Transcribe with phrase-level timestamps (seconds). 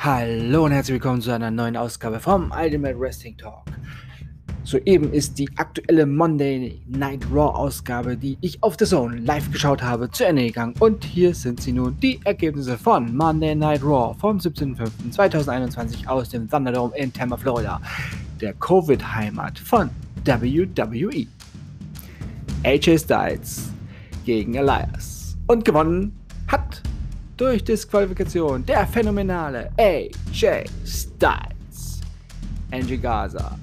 [0.00, 3.64] Hallo und herzlich willkommen zu einer neuen Ausgabe vom Ultimate Wrestling Talk.
[4.62, 9.82] Soeben ist die aktuelle Monday Night Raw Ausgabe, die ich auf The Zone live geschaut
[9.82, 10.74] habe, zu Ende gegangen.
[10.78, 16.48] Und hier sind sie nun, die Ergebnisse von Monday Night Raw vom 17.05.2021 aus dem
[16.48, 17.80] Thunderdome in Tampa, Florida,
[18.40, 19.90] der Covid-Heimat von
[20.24, 21.26] WWE.
[22.62, 23.72] AJ Styles
[24.24, 25.36] gegen Elias.
[25.48, 26.82] Und gewonnen hat
[27.38, 32.00] durch Disqualifikation der phänomenale AJ Styles.
[32.70, 33.58] Angel Gaza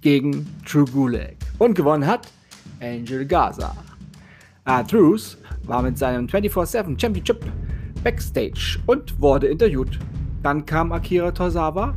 [0.00, 1.36] gegen True Gulag.
[1.58, 2.28] Und gewonnen hat
[2.80, 3.74] Angel Gaza.
[4.64, 7.44] Arthrus war mit seinem 24-7 Championship
[8.02, 9.98] backstage und wurde interviewt.
[10.42, 11.94] Dann kam Akira Tozawa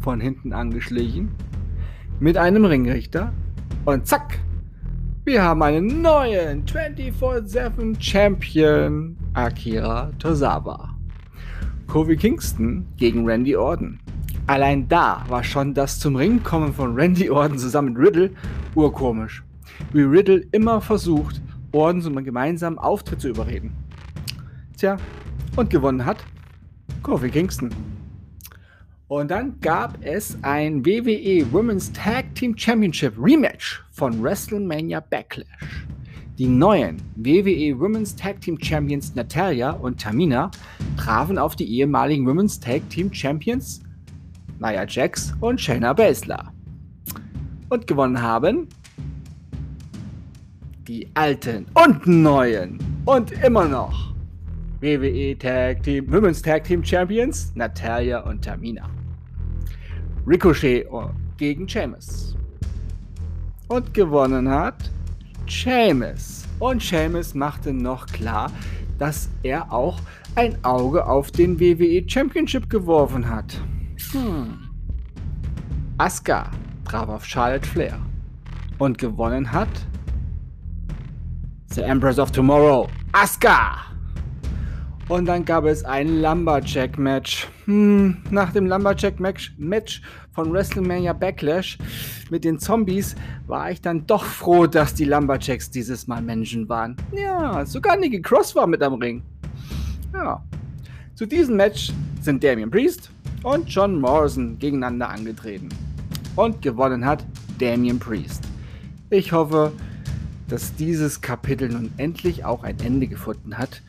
[0.00, 1.30] von hinten angeschlichen
[2.18, 3.32] mit einem Ringrichter
[3.84, 4.38] und zack,
[5.24, 10.94] wir haben einen neuen 24-7 Champion Akira Tozawa.
[11.86, 13.98] Kofi Kingston gegen Randy Orton.
[14.46, 18.30] Allein da war schon das zum Ring kommen von Randy Orton zusammen mit Riddle
[18.74, 19.42] urkomisch.
[19.94, 21.40] Wie Riddle immer versucht,
[21.72, 23.74] Orton zu einem gemeinsamen Auftritt zu überreden.
[24.76, 24.98] Tja,
[25.56, 26.18] und gewonnen hat
[27.02, 27.70] Kofi Kingston.
[29.08, 35.86] Und dann gab es ein WWE Women's Tag Team Championship Rematch von WrestleMania Backlash.
[36.38, 40.50] Die neuen WWE Women's Tag Team Champions Natalia und Tamina
[40.96, 43.82] trafen auf die ehemaligen Women's Tag Team Champions
[44.58, 46.52] Nia Jax und Shayna Baszler.
[47.68, 48.68] Und gewonnen haben
[50.88, 54.13] die alten und neuen und immer noch
[54.84, 58.86] WWE Tag Team, Women's Tag Team Champions Natalia und Tamina.
[60.26, 60.86] Ricochet
[61.38, 62.36] gegen Sheamus.
[63.68, 64.90] Und gewonnen hat
[65.46, 66.44] Sheamus.
[66.58, 68.52] Und Sheamus machte noch klar,
[68.98, 70.00] dass er auch
[70.34, 73.58] ein Auge auf den WWE Championship geworfen hat.
[74.12, 74.68] Hm.
[75.96, 76.50] Asuka
[76.84, 77.98] traf auf Charlotte Flair.
[78.76, 79.68] Und gewonnen hat
[81.70, 83.94] The Empress of Tomorrow, Asuka.
[85.08, 87.48] Und dann gab es ein Lumberjack-Match.
[87.66, 91.78] Hm, nach dem Lumberjack-Match von WrestleMania Backlash
[92.30, 93.14] mit den Zombies
[93.46, 96.96] war ich dann doch froh, dass die Lumberjacks dieses Mal Menschen waren.
[97.12, 99.22] Ja, sogar Nikki Cross war mit am Ring.
[100.14, 100.42] Ja.
[101.14, 101.92] Zu diesem Match
[102.22, 103.10] sind Damian Priest
[103.42, 105.68] und John Morrison gegeneinander angetreten.
[106.34, 107.24] Und gewonnen hat
[107.58, 108.42] Damian Priest.
[109.10, 109.70] Ich hoffe,
[110.48, 113.82] dass dieses Kapitel nun endlich auch ein Ende gefunden hat.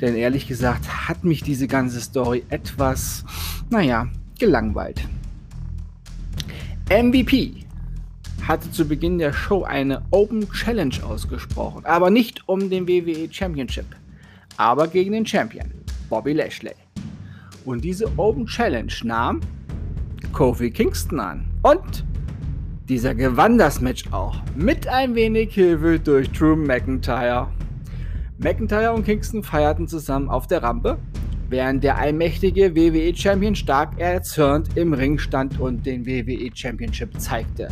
[0.00, 3.24] Denn ehrlich gesagt hat mich diese ganze Story etwas,
[3.70, 4.08] naja,
[4.38, 5.02] gelangweilt.
[6.88, 7.64] MVP
[8.46, 13.86] hatte zu Beginn der Show eine Open Challenge ausgesprochen, aber nicht um den WWE Championship,
[14.56, 15.68] aber gegen den Champion,
[16.08, 16.74] Bobby Lashley.
[17.64, 19.40] Und diese Open Challenge nahm
[20.32, 21.44] Kofi Kingston an.
[21.62, 22.04] Und
[22.88, 27.48] dieser gewann das Match auch mit ein wenig Hilfe durch Drew McIntyre.
[28.38, 30.98] McIntyre und Kingston feierten zusammen auf der Rampe,
[31.48, 37.68] während der allmächtige WWE Champion stark erzürnt im Ring stand und den WWE Championship zeigte.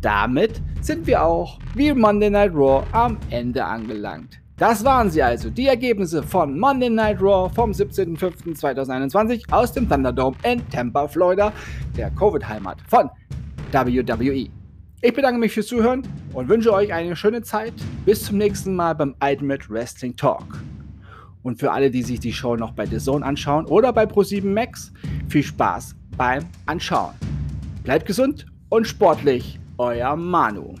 [0.00, 4.40] Damit sind wir auch wie Monday Night Raw am Ende angelangt.
[4.56, 10.36] Das waren sie also, die Ergebnisse von Monday Night Raw vom 17.05.2021 aus dem Thunderdome
[10.44, 11.52] in Tampa, Florida,
[11.96, 13.08] der Covid-Heimat von
[13.72, 14.48] WWE.
[15.00, 16.02] Ich bedanke mich fürs Zuhören
[16.32, 17.72] und wünsche euch eine schöne Zeit.
[18.04, 20.62] Bis zum nächsten Mal beim Ultimate Wrestling Talk.
[21.42, 24.44] Und für alle, die sich die Show noch bei The Zone anschauen oder bei Pro7
[24.44, 24.92] Max,
[25.28, 27.14] viel Spaß beim Anschauen.
[27.82, 30.74] Bleibt gesund und sportlich, euer Manu.